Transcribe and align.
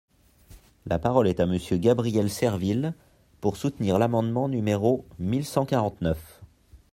La 0.87 0.97
parole 0.97 1.27
est 1.27 1.39
à 1.39 1.45
Monsieur 1.45 1.77
Gabriel 1.77 2.27
Serville, 2.27 2.95
pour 3.39 3.55
soutenir 3.55 3.99
l’amendement 3.99 4.47
numéro 4.49 5.05
mille 5.19 5.45
cent 5.45 5.63
quarante-neuf. 5.63 6.41